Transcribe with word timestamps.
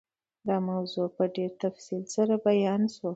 دا 0.47 0.55
موضوع 0.69 1.07
په 1.15 1.23
ډېر 1.35 1.51
تفصیل 1.63 2.03
سره 2.15 2.33
بیان 2.45 2.81
شوه. 2.95 3.09